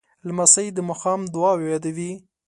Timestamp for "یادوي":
1.73-2.11